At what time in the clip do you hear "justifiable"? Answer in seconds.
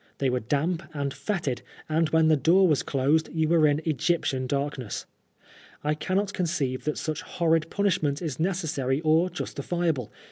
9.29-10.11